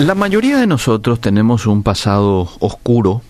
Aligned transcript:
La 0.00 0.14
mayoría 0.14 0.56
de 0.56 0.66
nosotros 0.66 1.20
tenemos 1.20 1.66
un 1.66 1.82
pasado 1.82 2.48
oscuro, 2.60 3.20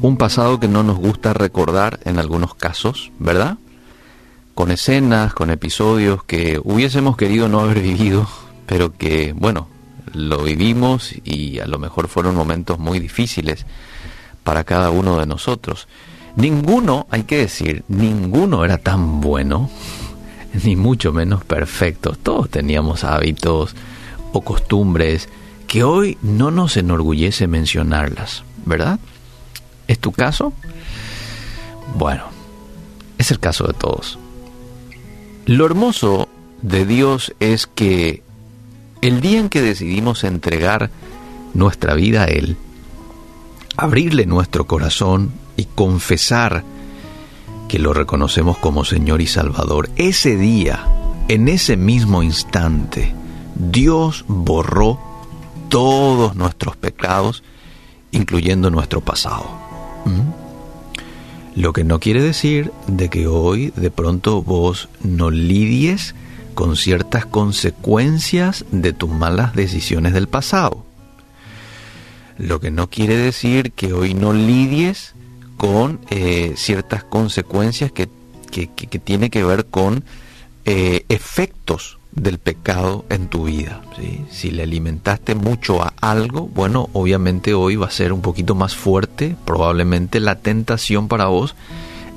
un 0.00 0.16
pasado 0.16 0.58
que 0.58 0.68
no 0.68 0.82
nos 0.82 0.96
gusta 0.96 1.34
recordar 1.34 2.00
en 2.06 2.18
algunos 2.18 2.54
casos, 2.54 3.12
¿verdad? 3.18 3.58
Con 4.54 4.70
escenas, 4.70 5.34
con 5.34 5.50
episodios 5.50 6.24
que 6.24 6.58
hubiésemos 6.64 7.18
querido 7.18 7.50
no 7.50 7.60
haber 7.60 7.80
vivido, 7.80 8.26
pero 8.64 8.96
que, 8.96 9.34
bueno, 9.34 9.68
lo 10.14 10.42
vivimos 10.44 11.12
y 11.24 11.58
a 11.58 11.66
lo 11.66 11.78
mejor 11.78 12.08
fueron 12.08 12.34
momentos 12.34 12.78
muy 12.78 13.00
difíciles 13.00 13.66
para 14.44 14.64
cada 14.64 14.88
uno 14.88 15.18
de 15.18 15.26
nosotros. 15.26 15.88
Ninguno, 16.36 17.06
hay 17.10 17.24
que 17.24 17.36
decir, 17.36 17.84
ninguno 17.88 18.64
era 18.64 18.78
tan 18.78 19.20
bueno, 19.20 19.68
ni 20.64 20.74
mucho 20.74 21.12
menos 21.12 21.44
perfecto. 21.44 22.16
Todos 22.20 22.48
teníamos 22.48 23.04
hábitos 23.04 23.76
o 24.32 24.40
costumbres 24.40 25.28
que 25.66 25.84
hoy 25.84 26.18
no 26.22 26.50
nos 26.50 26.76
enorgullece 26.76 27.46
mencionarlas, 27.46 28.44
¿verdad? 28.64 28.98
¿Es 29.88 29.98
tu 29.98 30.12
caso? 30.12 30.52
Bueno, 31.96 32.24
es 33.18 33.30
el 33.30 33.38
caso 33.38 33.66
de 33.66 33.74
todos. 33.74 34.18
Lo 35.46 35.66
hermoso 35.66 36.28
de 36.62 36.86
Dios 36.86 37.34
es 37.40 37.66
que 37.66 38.22
el 39.02 39.20
día 39.20 39.40
en 39.40 39.50
que 39.50 39.60
decidimos 39.60 40.24
entregar 40.24 40.90
nuestra 41.52 41.94
vida 41.94 42.22
a 42.22 42.26
Él, 42.26 42.56
abrirle 43.76 44.24
nuestro 44.26 44.66
corazón 44.66 45.32
y 45.56 45.66
confesar 45.66 46.64
que 47.68 47.78
lo 47.78 47.92
reconocemos 47.92 48.56
como 48.58 48.84
Señor 48.84 49.20
y 49.20 49.26
Salvador, 49.26 49.90
ese 49.96 50.36
día, 50.36 50.86
en 51.28 51.48
ese 51.48 51.76
mismo 51.76 52.22
instante, 52.22 53.14
Dios 53.54 54.24
borró 54.26 54.98
todos 55.74 56.36
nuestros 56.36 56.76
pecados, 56.76 57.42
incluyendo 58.12 58.70
nuestro 58.70 59.00
pasado. 59.00 59.44
¿Mm? 60.04 61.60
Lo 61.60 61.72
que 61.72 61.82
no 61.82 61.98
quiere 61.98 62.22
decir 62.22 62.70
de 62.86 63.08
que 63.08 63.26
hoy 63.26 63.72
de 63.74 63.90
pronto 63.90 64.40
vos 64.40 64.88
no 65.02 65.32
lidies 65.32 66.14
con 66.54 66.76
ciertas 66.76 67.26
consecuencias 67.26 68.64
de 68.70 68.92
tus 68.92 69.10
malas 69.10 69.56
decisiones 69.56 70.12
del 70.12 70.28
pasado. 70.28 70.86
Lo 72.38 72.60
que 72.60 72.70
no 72.70 72.88
quiere 72.88 73.16
decir 73.16 73.72
que 73.72 73.92
hoy 73.92 74.14
no 74.14 74.32
lidies 74.32 75.14
con 75.56 75.98
eh, 76.08 76.52
ciertas 76.56 77.02
consecuencias 77.02 77.90
que, 77.90 78.08
que, 78.52 78.68
que, 78.68 79.00
tiene 79.00 79.28
que 79.28 79.42
ver 79.42 79.66
con 79.66 80.04
eh, 80.66 81.04
efectos 81.08 81.98
del 82.14 82.38
pecado 82.38 83.04
en 83.08 83.28
tu 83.28 83.44
vida. 83.44 83.80
Si 84.30 84.50
le 84.50 84.62
alimentaste 84.62 85.34
mucho 85.34 85.82
a 85.82 85.94
algo, 86.00 86.48
bueno, 86.48 86.88
obviamente 86.92 87.54
hoy 87.54 87.76
va 87.76 87.86
a 87.86 87.90
ser 87.90 88.12
un 88.12 88.22
poquito 88.22 88.54
más 88.54 88.76
fuerte, 88.76 89.36
probablemente 89.44 90.20
la 90.20 90.36
tentación 90.36 91.08
para 91.08 91.26
vos 91.26 91.54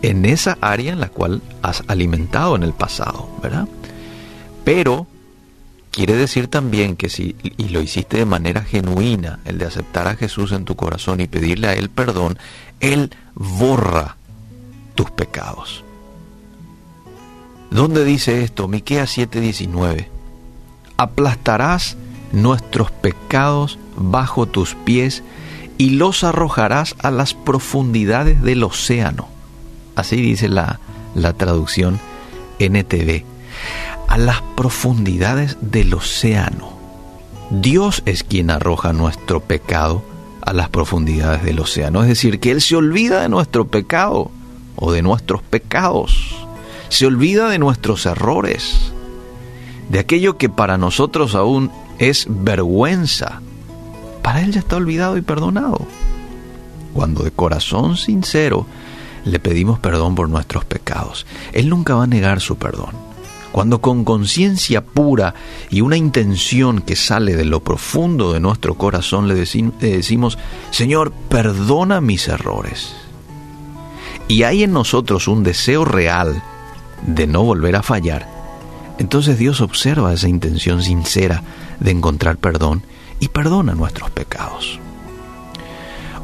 en 0.01 0.25
esa 0.25 0.57
área 0.61 0.93
en 0.93 0.99
la 0.99 1.09
cual 1.09 1.41
has 1.63 1.83
alimentado 1.87 2.55
en 2.55 2.63
el 2.63 2.73
pasado, 2.73 3.27
¿verdad? 3.41 3.67
Pero 4.63 5.07
quiere 5.89 6.15
decir 6.15 6.47
también 6.47 6.95
que 6.95 7.09
si 7.09 7.35
y 7.41 7.69
lo 7.69 7.81
hiciste 7.81 8.17
de 8.17 8.25
manera 8.25 8.61
genuina, 8.61 9.39
el 9.45 9.57
de 9.57 9.65
aceptar 9.65 10.07
a 10.07 10.15
Jesús 10.15 10.51
en 10.51 10.65
tu 10.65 10.75
corazón 10.75 11.21
y 11.21 11.27
pedirle 11.27 11.67
a 11.69 11.73
él 11.73 11.89
perdón, 11.89 12.37
él 12.79 13.11
borra 13.33 14.17
tus 14.93 15.09
pecados. 15.09 15.83
¿Dónde 17.69 18.05
dice 18.05 18.43
esto? 18.43 18.67
Miqueas 18.67 19.17
7:19. 19.17 20.07
Aplastarás 20.97 21.97
nuestros 22.31 22.91
pecados 22.91 23.77
bajo 23.95 24.45
tus 24.45 24.75
pies 24.75 25.23
y 25.77 25.91
los 25.91 26.23
arrojarás 26.23 26.95
a 26.99 27.11
las 27.11 27.33
profundidades 27.33 28.41
del 28.41 28.63
océano. 28.63 29.27
Así 29.95 30.15
dice 30.17 30.49
la, 30.49 30.79
la 31.13 31.33
traducción 31.33 31.99
NTV. 32.59 33.23
A 34.07 34.17
las 34.17 34.41
profundidades 34.55 35.57
del 35.61 35.93
océano. 35.93 36.77
Dios 37.49 38.01
es 38.05 38.23
quien 38.23 38.49
arroja 38.49 38.93
nuestro 38.93 39.41
pecado 39.41 40.03
a 40.41 40.53
las 40.53 40.69
profundidades 40.69 41.43
del 41.43 41.59
océano. 41.59 42.01
Es 42.01 42.07
decir, 42.07 42.39
que 42.39 42.51
Él 42.51 42.61
se 42.61 42.75
olvida 42.75 43.21
de 43.21 43.29
nuestro 43.29 43.67
pecado 43.67 44.31
o 44.75 44.91
de 44.91 45.01
nuestros 45.01 45.41
pecados 45.41 46.46
se 46.89 47.05
olvida 47.05 47.49
de 47.49 47.59
nuestros 47.59 48.05
errores, 48.05 48.91
de 49.89 49.99
aquello 49.99 50.37
que 50.37 50.49
para 50.49 50.77
nosotros 50.77 51.35
aún 51.35 51.71
es 51.99 52.25
vergüenza. 52.29 53.41
Para 54.21 54.41
Él 54.41 54.51
ya 54.51 54.59
está 54.59 54.75
olvidado 54.75 55.17
y 55.17 55.21
perdonado. 55.21 55.79
Cuando 56.93 57.23
de 57.23 57.31
corazón 57.31 57.97
sincero 57.97 58.65
le 59.23 59.39
pedimos 59.39 59.79
perdón 59.79 60.15
por 60.15 60.29
nuestros 60.29 60.65
pecados, 60.65 61.25
Él 61.53 61.69
nunca 61.69 61.95
va 61.95 62.03
a 62.03 62.07
negar 62.07 62.41
su 62.41 62.57
perdón. 62.57 63.07
Cuando 63.51 63.81
con 63.81 64.03
conciencia 64.03 64.83
pura 64.83 65.33
y 65.69 65.81
una 65.81 65.97
intención 65.97 66.81
que 66.81 66.95
sale 66.95 67.35
de 67.35 67.45
lo 67.45 67.63
profundo 67.63 68.33
de 68.33 68.39
nuestro 68.39 68.75
corazón 68.75 69.27
le, 69.27 69.35
decimos, 69.35 70.37
Señor, 70.69 71.11
perdona 71.29 72.01
mis 72.01 72.27
errores. 72.27 72.93
Y 74.27 74.43
hay 74.43 74.63
en 74.63 74.73
nosotros 74.73 75.27
un 75.27 75.43
deseo 75.43 75.85
real 75.85 76.43
de 77.05 77.27
no 77.27 77.43
volver 77.43 77.75
a 77.75 77.83
fallar, 77.83 78.27
entonces 78.97 79.37
Dios 79.37 79.61
observa 79.61 80.13
esa 80.13 80.27
intención 80.27 80.81
sincera 80.81 81.43
de 81.79 81.91
encontrar 81.91 82.37
perdón 82.37 82.83
y 83.19 83.27
perdona 83.29 83.75
nuestros 83.75 84.09
pecados. 84.11 84.79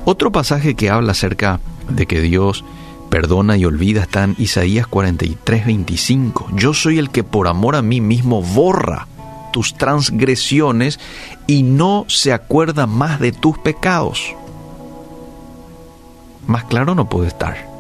Otro 0.06 0.32
pasaje 0.32 0.76
que 0.76 0.90
habla 0.90 1.12
acerca 1.12 1.60
de 1.90 2.06
que 2.06 2.20
Dios 2.22 2.64
perdona 3.10 3.58
y 3.58 3.66
olvida 3.66 4.02
está 4.02 4.24
en 4.24 4.36
Isaías 4.38 4.88
43, 4.88 5.66
25. 5.66 6.50
Yo 6.56 6.74
soy 6.74 6.98
el 6.98 7.10
que 7.10 7.24
por 7.24 7.48
amor 7.48 7.76
a 7.76 7.82
mí 7.82 8.02
mismo 8.02 8.42
borra 8.42 9.08
tus 9.52 9.76
transgresiones 9.76 11.00
y 11.46 11.62
no 11.62 12.06
se 12.08 12.34
acuerda 12.34 12.88
más 12.88 13.20
de 13.20 13.32
tus 13.32 13.58
pecados. 13.60 14.36
Más 16.48 16.64
claro 16.66 16.96
no 16.96 17.08
puede 17.08 17.28
estar. 17.28 17.73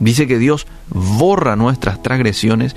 Dice 0.00 0.26
que 0.26 0.38
Dios 0.38 0.66
borra 0.88 1.56
nuestras 1.56 2.02
transgresiones 2.02 2.74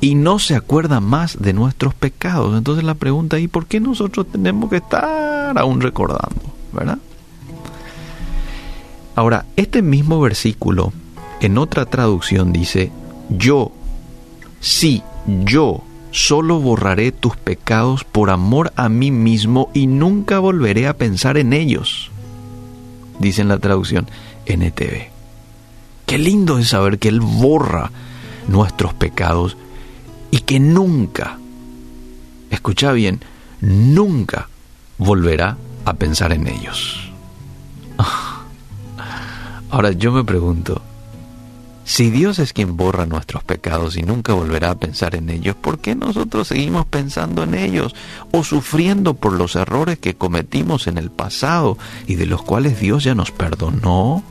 y 0.00 0.14
no 0.14 0.38
se 0.38 0.56
acuerda 0.56 1.00
más 1.00 1.40
de 1.40 1.52
nuestros 1.52 1.94
pecados. 1.94 2.56
Entonces 2.56 2.82
la 2.82 2.94
pregunta 2.94 3.38
¿y 3.38 3.46
por 3.46 3.66
qué 3.66 3.78
nosotros 3.78 4.26
tenemos 4.32 4.70
que 4.70 4.76
estar 4.76 5.56
aún 5.56 5.80
recordando? 5.82 6.42
¿Verdad? 6.72 6.98
Ahora, 9.14 9.44
este 9.56 9.82
mismo 9.82 10.18
versículo 10.20 10.92
en 11.40 11.58
otra 11.58 11.84
traducción 11.84 12.52
dice, 12.52 12.90
yo, 13.28 13.72
sí, 14.60 15.02
yo 15.44 15.82
solo 16.10 16.60
borraré 16.60 17.12
tus 17.12 17.36
pecados 17.36 18.04
por 18.04 18.30
amor 18.30 18.72
a 18.76 18.88
mí 18.88 19.10
mismo 19.10 19.70
y 19.74 19.86
nunca 19.86 20.38
volveré 20.38 20.86
a 20.86 20.96
pensar 20.96 21.36
en 21.36 21.52
ellos. 21.52 22.10
Dice 23.18 23.42
en 23.42 23.48
la 23.48 23.58
traducción 23.58 24.06
NTV. 24.46 25.11
Qué 26.12 26.18
lindo 26.18 26.58
es 26.58 26.68
saber 26.68 26.98
que 26.98 27.08
Él 27.08 27.20
borra 27.20 27.90
nuestros 28.46 28.92
pecados 28.92 29.56
y 30.30 30.40
que 30.40 30.60
nunca, 30.60 31.38
escucha 32.50 32.92
bien, 32.92 33.20
nunca 33.62 34.50
volverá 34.98 35.56
a 35.86 35.94
pensar 35.94 36.34
en 36.34 36.48
ellos. 36.48 37.10
Ahora 39.70 39.92
yo 39.92 40.12
me 40.12 40.22
pregunto, 40.22 40.82
si 41.86 42.10
Dios 42.10 42.38
es 42.40 42.52
quien 42.52 42.76
borra 42.76 43.06
nuestros 43.06 43.42
pecados 43.42 43.96
y 43.96 44.02
nunca 44.02 44.34
volverá 44.34 44.72
a 44.72 44.78
pensar 44.78 45.14
en 45.14 45.30
ellos, 45.30 45.56
¿por 45.56 45.78
qué 45.78 45.94
nosotros 45.94 46.48
seguimos 46.48 46.84
pensando 46.84 47.42
en 47.42 47.54
ellos 47.54 47.94
o 48.32 48.44
sufriendo 48.44 49.14
por 49.14 49.32
los 49.32 49.56
errores 49.56 49.98
que 49.98 50.14
cometimos 50.14 50.88
en 50.88 50.98
el 50.98 51.10
pasado 51.10 51.78
y 52.06 52.16
de 52.16 52.26
los 52.26 52.42
cuales 52.42 52.78
Dios 52.78 53.02
ya 53.02 53.14
nos 53.14 53.30
perdonó? 53.30 54.22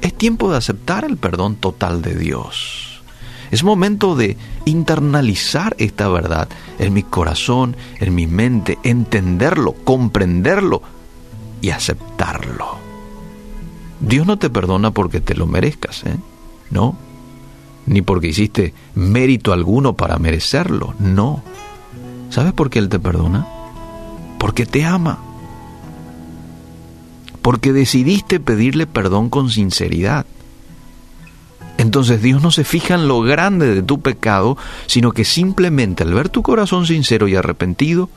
Es 0.00 0.14
tiempo 0.14 0.50
de 0.50 0.58
aceptar 0.58 1.04
el 1.04 1.16
perdón 1.16 1.56
total 1.56 2.02
de 2.02 2.14
Dios. 2.14 3.02
Es 3.50 3.62
momento 3.62 4.16
de 4.16 4.36
internalizar 4.64 5.74
esta 5.78 6.08
verdad 6.08 6.48
en 6.78 6.92
mi 6.92 7.02
corazón, 7.02 7.76
en 8.00 8.14
mi 8.14 8.26
mente, 8.26 8.78
entenderlo, 8.82 9.72
comprenderlo 9.72 10.82
y 11.60 11.70
aceptarlo. 11.70 12.78
Dios 14.00 14.26
no 14.26 14.38
te 14.38 14.50
perdona 14.50 14.90
porque 14.90 15.20
te 15.20 15.34
lo 15.34 15.46
merezcas, 15.46 16.04
¿eh? 16.04 16.16
No. 16.70 16.96
Ni 17.86 18.02
porque 18.02 18.28
hiciste 18.28 18.74
mérito 18.94 19.52
alguno 19.52 19.94
para 19.94 20.18
merecerlo, 20.18 20.94
no. 20.98 21.42
¿Sabes 22.30 22.52
por 22.52 22.68
qué 22.68 22.80
Él 22.80 22.88
te 22.88 22.98
perdona? 22.98 23.46
Porque 24.38 24.66
te 24.66 24.84
ama 24.84 25.18
porque 27.46 27.72
decidiste 27.72 28.40
pedirle 28.40 28.88
perdón 28.88 29.30
con 29.30 29.50
sinceridad. 29.50 30.26
Entonces 31.78 32.20
Dios 32.20 32.42
no 32.42 32.50
se 32.50 32.64
fija 32.64 32.96
en 32.96 33.06
lo 33.06 33.20
grande 33.20 33.72
de 33.72 33.84
tu 33.84 34.00
pecado, 34.00 34.58
sino 34.88 35.12
que 35.12 35.24
simplemente 35.24 36.02
al 36.02 36.12
ver 36.12 36.28
tu 36.28 36.42
corazón 36.42 36.86
sincero 36.86 37.28
y 37.28 37.36
arrepentido, 37.36 38.10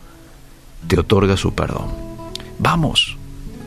te 0.88 1.00
otorga 1.00 1.38
su 1.38 1.54
perdón. 1.54 1.92
Vamos, 2.58 3.18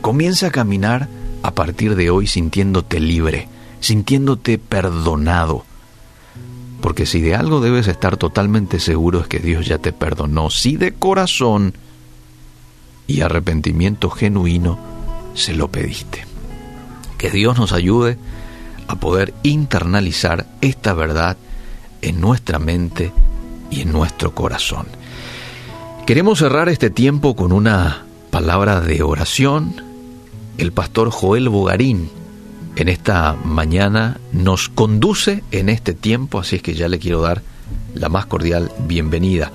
comienza 0.01 0.47
a 0.47 0.51
caminar 0.51 1.07
a 1.43 1.51
partir 1.51 1.95
de 1.95 2.09
hoy 2.09 2.27
sintiéndote 2.27 2.99
libre, 2.99 3.47
sintiéndote 3.79 4.57
perdonado. 4.57 5.63
Porque 6.81 7.05
si 7.05 7.21
de 7.21 7.35
algo 7.35 7.61
debes 7.61 7.87
estar 7.87 8.17
totalmente 8.17 8.81
seguro 8.81 9.21
es 9.21 9.27
que 9.27 9.39
Dios 9.39 9.65
ya 9.65 9.77
te 9.77 9.93
perdonó, 9.93 10.49
si 10.49 10.75
de 10.75 10.91
corazón 10.91 11.73
y 13.07 13.21
arrepentimiento 13.21 14.09
genuino 14.09 14.91
se 15.33 15.53
lo 15.53 15.69
pediste. 15.69 16.25
Que 17.17 17.29
Dios 17.29 17.57
nos 17.57 17.71
ayude 17.71 18.17
a 18.87 18.95
poder 18.95 19.33
internalizar 19.43 20.45
esta 20.61 20.93
verdad 20.93 21.37
en 22.01 22.19
nuestra 22.19 22.59
mente 22.59 23.11
y 23.71 23.81
en 23.81 23.91
nuestro 23.91 24.35
corazón. 24.35 24.85
Queremos 26.05 26.39
cerrar 26.39 26.67
este 26.67 26.89
tiempo 26.89 27.35
con 27.35 27.53
una 27.53 28.03
palabra 28.29 28.81
de 28.81 29.03
oración. 29.03 29.75
El 30.57 30.71
pastor 30.71 31.11
Joel 31.11 31.49
Bogarín 31.49 32.09
en 32.75 32.89
esta 32.89 33.37
mañana 33.45 34.19
nos 34.31 34.67
conduce 34.67 35.43
en 35.51 35.69
este 35.69 35.93
tiempo, 35.93 36.39
así 36.39 36.57
es 36.57 36.61
que 36.61 36.73
ya 36.73 36.89
le 36.89 36.99
quiero 36.99 37.21
dar 37.21 37.41
la 37.93 38.09
más 38.09 38.25
cordial 38.25 38.71
bienvenida. 38.87 39.51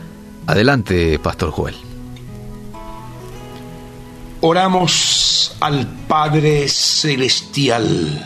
Adelante, 0.46 1.18
pastor 1.18 1.50
Joel. 1.50 1.87
Oramos 4.40 5.56
al 5.58 5.84
Padre 6.06 6.68
Celestial. 6.68 8.24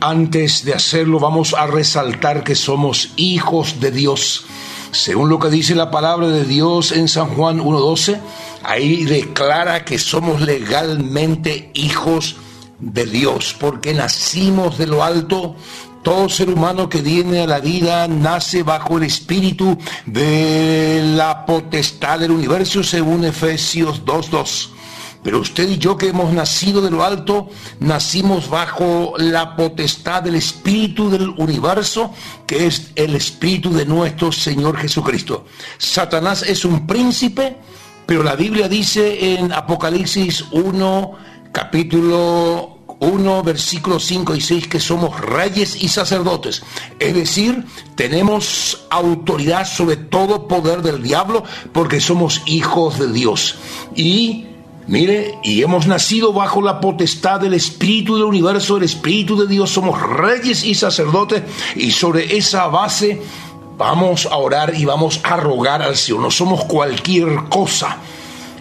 Antes 0.00 0.64
de 0.64 0.74
hacerlo 0.74 1.20
vamos 1.20 1.54
a 1.54 1.68
resaltar 1.68 2.42
que 2.42 2.56
somos 2.56 3.10
hijos 3.14 3.78
de 3.78 3.92
Dios. 3.92 4.46
Según 4.90 5.28
lo 5.28 5.38
que 5.38 5.48
dice 5.48 5.76
la 5.76 5.92
palabra 5.92 6.26
de 6.26 6.44
Dios 6.44 6.90
en 6.90 7.06
San 7.06 7.28
Juan 7.28 7.60
1.12, 7.60 8.18
ahí 8.64 9.04
declara 9.04 9.84
que 9.84 10.00
somos 10.00 10.40
legalmente 10.40 11.70
hijos 11.74 12.34
de 12.80 13.06
Dios, 13.06 13.54
porque 13.60 13.94
nacimos 13.94 14.76
de 14.76 14.88
lo 14.88 15.04
alto, 15.04 15.54
todo 16.02 16.28
ser 16.28 16.50
humano 16.50 16.88
que 16.88 17.00
viene 17.00 17.42
a 17.42 17.46
la 17.46 17.60
vida 17.60 18.08
nace 18.08 18.64
bajo 18.64 18.98
el 18.98 19.04
espíritu 19.04 19.78
de 20.04 21.00
la 21.14 21.46
potestad 21.46 22.18
del 22.18 22.32
universo, 22.32 22.82
según 22.82 23.24
Efesios 23.24 24.04
2.2. 24.04 24.70
Pero 25.22 25.40
usted 25.40 25.68
y 25.68 25.78
yo 25.78 25.96
que 25.96 26.08
hemos 26.08 26.32
nacido 26.32 26.80
de 26.80 26.90
lo 26.90 27.04
alto, 27.04 27.48
nacimos 27.80 28.48
bajo 28.48 29.14
la 29.18 29.56
potestad 29.56 30.22
del 30.22 30.36
Espíritu 30.36 31.10
del 31.10 31.30
universo, 31.30 32.12
que 32.46 32.66
es 32.66 32.92
el 32.94 33.14
Espíritu 33.16 33.72
de 33.72 33.86
nuestro 33.86 34.30
Señor 34.30 34.76
Jesucristo. 34.78 35.46
Satanás 35.78 36.42
es 36.42 36.64
un 36.64 36.86
príncipe, 36.86 37.56
pero 38.06 38.22
la 38.22 38.36
Biblia 38.36 38.68
dice 38.68 39.34
en 39.34 39.52
Apocalipsis 39.52 40.44
1, 40.52 41.12
capítulo 41.52 42.76
1, 43.00 43.42
versículos 43.42 44.04
5 44.04 44.34
y 44.34 44.40
6, 44.40 44.68
que 44.68 44.80
somos 44.80 45.20
reyes 45.20 45.76
y 45.82 45.88
sacerdotes. 45.88 46.62
Es 46.98 47.14
decir, 47.14 47.64
tenemos 47.94 48.86
autoridad 48.90 49.66
sobre 49.66 49.96
todo 49.96 50.48
poder 50.48 50.82
del 50.82 51.02
diablo 51.02 51.44
porque 51.72 52.00
somos 52.00 52.42
hijos 52.46 52.98
de 52.98 53.12
Dios. 53.12 53.56
Y 53.94 54.46
Mire, 54.88 55.38
y 55.42 55.62
hemos 55.62 55.88
nacido 55.88 56.32
bajo 56.32 56.62
la 56.62 56.80
potestad 56.80 57.40
del 57.40 57.54
Espíritu 57.54 58.14
del 58.14 58.24
universo, 58.24 58.74
del 58.74 58.84
Espíritu 58.84 59.36
de 59.36 59.48
Dios, 59.48 59.70
somos 59.70 60.00
reyes 60.00 60.64
y 60.64 60.76
sacerdotes, 60.76 61.42
y 61.74 61.90
sobre 61.90 62.36
esa 62.36 62.68
base 62.68 63.20
vamos 63.76 64.26
a 64.26 64.36
orar 64.36 64.74
y 64.76 64.84
vamos 64.84 65.20
a 65.24 65.36
rogar 65.36 65.82
al 65.82 65.96
Señor. 65.96 66.20
No 66.20 66.30
somos 66.30 66.64
cualquier 66.64 67.48
cosa. 67.48 67.98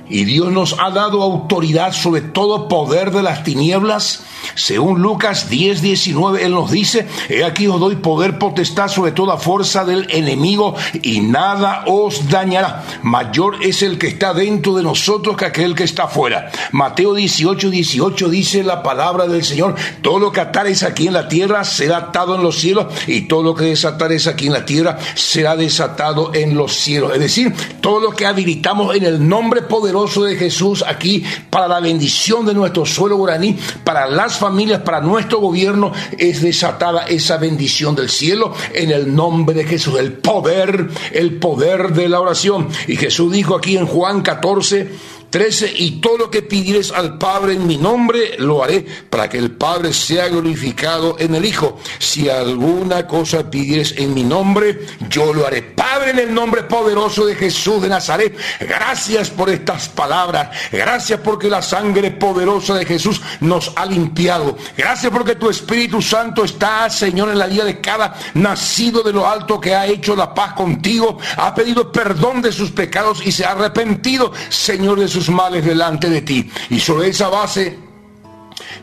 Y 0.09 0.25
Dios 0.25 0.51
nos 0.51 0.75
ha 0.79 0.89
dado 0.91 1.21
autoridad 1.21 1.91
sobre 1.93 2.21
todo 2.21 2.67
poder 2.67 3.11
de 3.11 3.23
las 3.23 3.43
tinieblas 3.43 4.23
según 4.53 5.01
Lucas 5.01 5.49
10, 5.49 5.81
19, 5.81 6.43
Él 6.43 6.51
nos 6.51 6.71
dice, 6.71 7.07
he 7.29 7.43
aquí 7.43 7.67
os 7.67 7.79
doy 7.79 7.95
poder 7.95 8.37
potestad 8.37 8.87
sobre 8.87 9.11
toda 9.11 9.37
fuerza 9.37 9.85
del 9.85 10.07
enemigo 10.09 10.75
y 11.01 11.21
nada 11.21 11.83
os 11.87 12.29
dañará. 12.29 12.83
Mayor 13.03 13.57
es 13.63 13.81
el 13.81 13.97
que 13.97 14.07
está 14.07 14.33
dentro 14.33 14.75
de 14.75 14.83
nosotros 14.83 15.35
que 15.35 15.45
aquel 15.45 15.75
que 15.75 15.83
está 15.83 16.07
fuera. 16.07 16.51
Mateo 16.71 17.13
18, 17.13 17.69
18 17.69 18.29
dice 18.29 18.63
la 18.63 18.83
palabra 18.83 19.27
del 19.27 19.43
Señor, 19.43 19.75
todo 20.01 20.19
lo 20.19 20.31
que 20.31 20.41
atares 20.41 20.83
aquí 20.83 21.07
en 21.07 21.13
la 21.13 21.27
tierra 21.27 21.63
será 21.63 21.97
atado 21.97 22.35
en 22.35 22.43
los 22.43 22.57
cielos 22.57 22.87
y 23.07 23.21
todo 23.21 23.43
lo 23.43 23.55
que 23.55 23.65
desatares 23.65 24.27
aquí 24.27 24.47
en 24.47 24.53
la 24.53 24.65
tierra 24.65 24.97
será 25.15 25.55
desatado 25.55 26.33
en 26.33 26.55
los 26.55 26.75
cielos. 26.75 27.13
Es 27.13 27.19
decir, 27.19 27.53
todo 27.81 27.99
lo 27.99 28.11
que 28.11 28.25
habilitamos 28.25 28.95
en 28.95 29.03
el 29.03 29.27
nombre 29.27 29.61
poderoso 29.61 30.23
de 30.23 30.35
Jesús 30.35 30.83
aquí 30.87 31.23
para 31.49 31.67
la 31.67 31.79
bendición 31.79 32.45
de 32.45 32.53
nuestro 32.53 32.85
suelo 32.85 33.17
guaraní, 33.17 33.57
para 33.83 34.07
las 34.07 34.34
familias, 34.37 34.81
para 34.81 35.01
nuestro 35.01 35.39
gobierno, 35.39 35.91
es 36.17 36.41
desatada 36.41 37.05
esa 37.05 37.37
bendición 37.37 37.95
del 37.95 38.09
cielo 38.09 38.53
en 38.73 38.91
el 38.91 39.15
nombre 39.15 39.55
de 39.55 39.65
Jesús, 39.65 39.99
el 39.99 40.13
poder, 40.13 40.89
el 41.11 41.37
poder 41.37 41.93
de 41.93 42.09
la 42.09 42.19
oración. 42.19 42.69
Y 42.87 42.95
Jesús 42.95 43.31
dijo 43.31 43.55
aquí 43.55 43.77
en 43.77 43.85
Juan 43.85 44.21
14, 44.21 44.89
13, 45.29 45.73
y 45.75 45.91
todo 45.99 46.17
lo 46.17 46.31
que 46.31 46.41
pidieres 46.41 46.91
al 46.91 47.17
Padre 47.17 47.53
en 47.53 47.67
mi 47.67 47.77
nombre, 47.77 48.37
lo 48.37 48.63
haré 48.63 48.85
para 49.09 49.29
que 49.29 49.37
el 49.37 49.51
Padre 49.51 49.93
sea 49.93 50.29
glorificado 50.29 51.17
en 51.19 51.35
el 51.35 51.45
Hijo. 51.45 51.77
Si 51.99 52.29
alguna 52.29 53.05
cosa 53.05 53.49
pidieres 53.49 53.95
en 53.97 54.13
mi 54.13 54.23
nombre, 54.23 54.79
yo 55.09 55.33
lo 55.33 55.45
haré. 55.45 55.61
En 56.07 56.19
el 56.19 56.33
nombre 56.33 56.63
poderoso 56.63 57.25
de 57.25 57.35
Jesús 57.35 57.81
de 57.81 57.89
Nazaret, 57.89 58.37
gracias 58.59 59.29
por 59.29 59.49
estas 59.49 59.89
palabras. 59.89 60.49
Gracias 60.71 61.19
porque 61.19 61.49
la 61.49 61.61
sangre 61.61 62.11
poderosa 62.11 62.75
de 62.75 62.85
Jesús 62.85 63.21
nos 63.39 63.71
ha 63.75 63.85
limpiado. 63.85 64.57
Gracias 64.77 65.11
porque 65.11 65.35
tu 65.35 65.49
Espíritu 65.49 66.01
Santo 66.01 66.43
está, 66.43 66.89
Señor, 66.89 67.29
en 67.29 67.39
la 67.39 67.47
vida 67.47 67.63
de 67.63 67.81
cada 67.81 68.15
nacido 68.33 69.03
de 69.03 69.13
lo 69.13 69.27
alto 69.27 69.59
que 69.59 69.75
ha 69.75 69.85
hecho 69.85 70.15
la 70.15 70.33
paz 70.33 70.53
contigo, 70.53 71.17
ha 71.37 71.53
pedido 71.53 71.91
perdón 71.91 72.41
de 72.41 72.51
sus 72.51 72.71
pecados 72.71 73.25
y 73.25 73.31
se 73.31 73.45
ha 73.45 73.51
arrepentido, 73.51 74.31
Señor, 74.49 74.99
de 74.99 75.07
sus 75.07 75.29
males 75.29 75.65
delante 75.65 76.09
de 76.09 76.21
ti. 76.21 76.49
Y 76.69 76.79
sobre 76.79 77.09
esa 77.09 77.29
base 77.29 77.84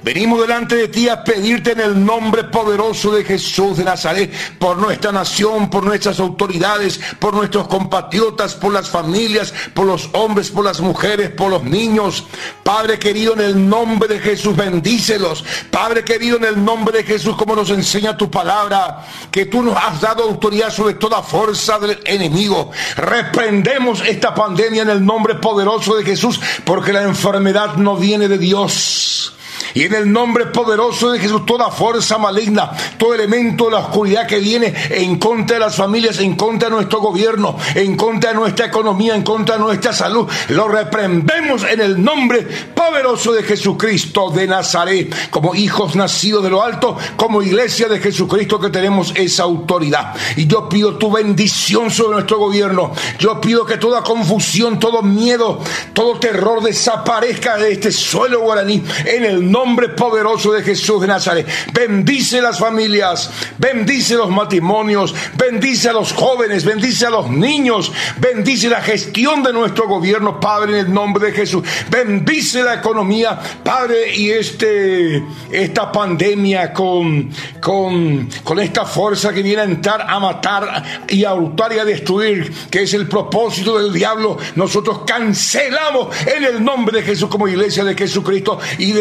Venimos 0.03 0.41
delante 0.41 0.75
de 0.77 0.89
ti 0.89 1.09
a 1.09 1.23
pedirte 1.23 1.73
en 1.73 1.81
el 1.81 2.05
nombre 2.05 2.45
poderoso 2.45 3.13
de 3.13 3.25
Jesús 3.25 3.77
de 3.77 3.85
Nazaret, 3.85 4.33
por 4.59 4.79
nuestra 4.79 5.13
nación, 5.13 5.71
por 5.71 5.85
nuestras 5.85 6.19
autoridades, 6.19 7.01
por 7.19 7.35
nuestros 7.35 7.69
compatriotas, 7.69 8.55
por 8.55 8.73
las 8.73 8.89
familias, 8.89 9.53
por 9.75 9.87
los 9.87 10.09
hombres, 10.13 10.51
por 10.51 10.65
las 10.65 10.81
mujeres, 10.81 11.31
por 11.31 11.51
los 11.51 11.63
niños. 11.63 12.25
Padre 12.63 12.99
querido, 12.99 13.35
en 13.35 13.41
el 13.41 13.69
nombre 13.69 14.09
de 14.09 14.19
Jesús, 14.21 14.57
bendícelos. 14.57 15.45
Padre 15.71 16.05
querido, 16.05 16.37
en 16.37 16.45
el 16.45 16.65
nombre 16.65 16.99
de 16.99 17.05
Jesús, 17.05 17.37
como 17.37 17.55
nos 17.55 17.71
enseña 17.71 18.17
tu 18.17 18.31
palabra, 18.31 19.07
que 19.31 19.47
tú 19.47 19.63
nos 19.63 19.77
has 19.77 20.01
dado 20.01 20.25
autoridad 20.25 20.71
sobre 20.73 20.95
toda 20.95 21.23
fuerza 21.23 21.79
del 21.79 22.01
enemigo. 22.05 22.71
Reprendemos 22.97 24.03
esta 24.07 24.35
pandemia 24.35 24.83
en 24.83 24.91
el 24.91 25.05
nombre 25.05 25.37
poderoso 25.37 25.97
de 25.97 26.05
Jesús, 26.05 26.41
porque 26.65 26.93
la 26.93 27.03
enfermedad 27.03 27.77
no 27.77 27.97
viene 27.97 28.29
de 28.29 28.39
Dios 28.39 29.35
y 29.75 29.83
en 29.85 29.95
el 29.95 30.13
nombre 30.13 30.47
poderoso 30.47 31.13
de 31.13 31.19
Jesús, 31.19 31.47
toda 31.47 31.71
fuerza 31.71 32.19
maligna, 32.19 32.73
todo 32.99 33.15
elemento 33.15 33.67
de 33.67 33.73
la 33.73 33.79
oscuridad 33.79 34.27
que 34.27 34.39
viene 34.39 34.73
en 34.91 35.19
contra 35.19 35.57
de 35.57 35.61
las 35.61 35.77
familias, 35.77 36.19
en 36.19 36.37
contra 36.37 36.69
de 36.69 36.77
nuestro 36.77 37.01
gobierno, 37.01 37.57
en 37.75 37.97
contra 37.97 38.31
de 38.31 38.37
nuestra 38.37 38.67
economía, 38.67 39.15
en 39.15 39.23
contra 39.23 39.57
de 39.57 39.63
nuestra 39.63 39.93
salud, 39.93 40.29
lo 40.49 40.69
reprendemos 40.69 41.65
en 41.65 41.81
el 41.81 42.03
nombre 42.03 42.47
poderoso 42.75 43.33
de 43.33 43.43
Jesucristo 43.43 44.31
de 44.31 44.47
Nazaret, 44.47 45.15
como 45.31 45.55
hijos 45.55 45.97
nacidos 45.97 46.43
de 46.43 46.51
lo 46.51 46.63
alto, 46.63 46.97
como 47.17 47.43
iglesia 47.43 47.89
de 47.89 48.01
Jesucristo 48.01 48.59
que 48.61 48.71
tenemos 48.71 49.13
esa 49.17 49.45
autoridad. 49.45 50.15
Y 50.37 50.47
yo 50.47 50.69
pido 50.69 50.97
tu 50.99 51.11
bendición 51.11 51.91
sobre 51.91 52.15
nuestro 52.15 52.39
gobierno. 52.39 52.93
Yo 53.19 53.41
pido 53.41 53.65
que 53.65 53.77
toda 53.77 54.03
confusión, 54.03 54.79
todo 54.79 55.03
miedo, 55.03 55.61
todo 55.93 56.19
terror 56.19 56.63
desaparezca 56.63 57.57
de 57.57 57.73
este 57.73 57.93
suelo 57.93 58.41
guaraní 58.41 58.83
en 59.05 59.25
el 59.25 59.51
nombre 59.53 59.91
poderoso 59.91 60.53
de 60.53 60.63
Jesús 60.63 61.01
de 61.03 61.07
Nazaret. 61.07 61.47
Bendice 61.73 62.41
las 62.41 62.59
familias, 62.59 63.31
bendice 63.59 64.15
los 64.15 64.31
matrimonios, 64.31 65.15
bendice 65.37 65.91
a 65.91 65.93
los 65.93 66.13
jóvenes, 66.13 66.65
bendice 66.65 67.07
a 67.07 67.11
los 67.11 67.29
niños, 67.29 67.93
bendice 68.19 68.69
la 68.69 68.81
gestión 68.81 69.43
de 69.43 69.53
nuestro 69.53 69.87
gobierno, 69.87 70.41
Padre, 70.41 70.73
en 70.73 70.87
el 70.87 70.93
nombre 70.93 71.27
de 71.27 71.33
Jesús. 71.33 71.63
Bendice 71.91 72.63
la 72.63 72.75
economía, 72.75 73.39
Padre, 73.63 74.15
y 74.17 74.31
este, 74.31 75.23
esta 75.51 75.93
pandemia 75.93 76.73
con, 76.73 77.31
con, 77.61 78.29
con 78.43 78.59
esta 78.59 78.87
fuerza 78.87 79.33
que 79.33 79.43
viene 79.43 79.63
a 79.63 79.65
entrar 79.67 80.07
a 80.09 80.19
matar 80.19 81.05
y 81.09 81.25
a 81.25 81.35
hurtar 81.35 81.73
y 81.75 81.79
a 81.79 81.85
destruir, 81.85 82.51
que 82.71 82.83
es 82.83 82.95
el 82.95 83.07
propósito 83.07 83.79
del 83.79 83.93
diablo, 83.93 84.39
nosotros 84.55 85.03
cancelamos 85.07 86.09
en 86.27 86.45
el 86.45 86.65
nombre 86.65 87.01
de 87.01 87.07
Jesús 87.07 87.29
como 87.29 87.49
iglesia 87.49 87.85
de 87.85 87.95
Jesucristo 87.95 88.59
y 88.79 88.93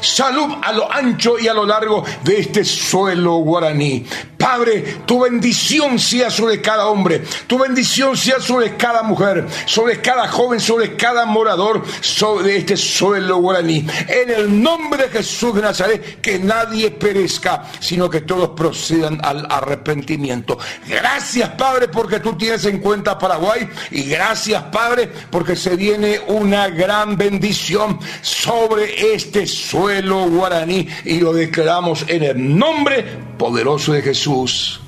salud 0.00 0.54
a 0.62 0.72
lo 0.72 0.90
ancho 0.90 1.38
y 1.38 1.48
a 1.48 1.54
lo 1.54 1.64
largo 1.64 2.04
de 2.22 2.40
este 2.40 2.64
suelo 2.64 3.36
guaraní. 3.36 4.04
Padre, 4.46 4.98
tu 5.06 5.24
bendición 5.24 5.98
sea 5.98 6.30
sobre 6.30 6.62
cada 6.62 6.86
hombre, 6.86 7.24
tu 7.48 7.58
bendición 7.58 8.16
sea 8.16 8.38
sobre 8.38 8.76
cada 8.76 9.02
mujer, 9.02 9.44
sobre 9.64 10.00
cada 10.00 10.28
joven, 10.28 10.60
sobre 10.60 10.94
cada 10.94 11.26
morador 11.26 11.82
sobre 12.00 12.58
este 12.58 12.76
suelo 12.76 13.38
guaraní. 13.38 13.84
En 14.06 14.30
el 14.30 14.62
nombre 14.62 15.08
de 15.08 15.18
Jesús 15.18 15.52
de 15.52 15.62
Nazaret, 15.62 16.20
que 16.20 16.38
nadie 16.38 16.92
perezca, 16.92 17.64
sino 17.80 18.08
que 18.08 18.20
todos 18.20 18.50
procedan 18.50 19.18
al 19.24 19.48
arrepentimiento. 19.50 20.56
Gracias, 20.86 21.48
Padre, 21.50 21.88
porque 21.88 22.20
tú 22.20 22.34
tienes 22.34 22.64
en 22.66 22.78
cuenta 22.78 23.18
Paraguay 23.18 23.68
y 23.90 24.04
gracias, 24.04 24.62
Padre, 24.70 25.10
porque 25.28 25.56
se 25.56 25.74
viene 25.74 26.20
una 26.28 26.68
gran 26.68 27.16
bendición 27.16 27.98
sobre 28.22 29.12
este 29.12 29.44
suelo 29.48 30.28
guaraní 30.28 30.86
y 31.04 31.18
lo 31.18 31.32
declaramos 31.32 32.04
en 32.06 32.22
el 32.22 32.56
nombre 32.56 33.34
poderoso 33.38 33.92
de 33.92 34.02
Jesús. 34.02 34.80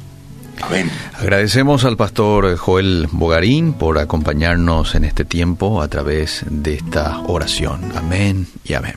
Amén. 0.60 0.90
Agradecemos 1.14 1.84
al 1.84 1.96
pastor 1.96 2.56
Joel 2.56 3.08
Bogarín 3.12 3.74
por 3.74 3.98
acompañarnos 3.98 4.94
en 4.94 5.04
este 5.04 5.24
tiempo 5.24 5.82
a 5.82 5.88
través 5.88 6.44
de 6.48 6.74
esta 6.74 7.20
oración. 7.20 7.92
Amén 7.96 8.48
y 8.64 8.74
amén. 8.74 8.94